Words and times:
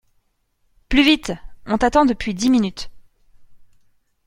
Plus 0.89 1.03
vite! 1.03 1.31
On 1.67 1.77
t’attend 1.77 2.05
depuis 2.05 2.33
dix 2.33 2.49
minutes! 2.49 2.89